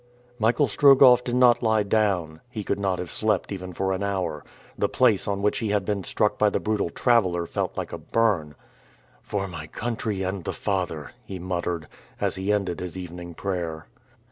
[0.39, 2.41] Michael Strogoff did not lie down.
[2.49, 4.43] He could not have slept even for an hour.
[4.75, 7.99] The place on which he had been struck by the brutal traveler felt like a
[7.99, 8.55] burn.
[9.21, 11.87] "For my country and the Father," he muttered
[12.19, 13.85] as he ended his evening prayer.